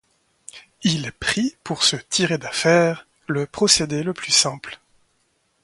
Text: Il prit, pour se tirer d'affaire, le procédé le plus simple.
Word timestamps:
Il 0.81 1.11
prit, 1.11 1.55
pour 1.63 1.83
se 1.83 1.95
tirer 1.95 2.39
d'affaire, 2.39 3.05
le 3.27 3.45
procédé 3.45 4.01
le 4.01 4.15
plus 4.15 4.31
simple. 4.31 4.79